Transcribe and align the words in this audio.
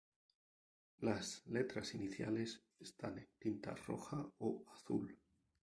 Las 1.01 1.43
letras 1.45 1.93
iniciales 1.93 2.63
están 2.79 3.19
en 3.19 3.29
tinta 3.37 3.75
roja 3.75 4.27
o 4.39 4.65
azul. 4.73 5.15